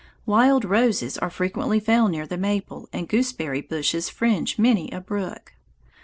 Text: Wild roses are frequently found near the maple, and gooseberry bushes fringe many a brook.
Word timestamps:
Wild 0.25 0.65
roses 0.65 1.15
are 1.19 1.29
frequently 1.29 1.79
found 1.79 2.11
near 2.13 2.25
the 2.25 2.35
maple, 2.35 2.89
and 2.91 3.07
gooseberry 3.07 3.61
bushes 3.61 4.09
fringe 4.09 4.57
many 4.57 4.89
a 4.89 4.99
brook. 4.99 5.53